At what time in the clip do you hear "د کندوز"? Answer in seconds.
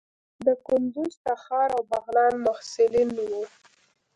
0.45-1.13